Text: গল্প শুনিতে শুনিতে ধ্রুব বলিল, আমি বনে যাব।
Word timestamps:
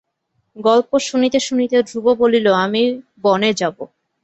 গল্প 0.57 0.91
শুনিতে 0.99 1.39
শুনিতে 1.39 1.77
ধ্রুব 1.83 2.05
বলিল, 2.19 2.47
আমি 2.65 2.83
বনে 3.23 3.51
যাব। 3.53 3.77